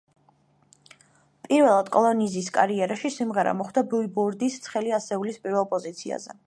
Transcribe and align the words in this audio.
პირველად 1.47 1.91
კოლინზის 1.97 2.49
კარიერაში 2.57 3.13
სიმღერა 3.19 3.55
მოხვდა 3.61 3.87
ბილბორდის 3.93 4.61
ცხელი 4.67 5.01
ასეულის 5.01 5.41
პირველ 5.47 5.71
პოზიციაზე. 5.77 6.39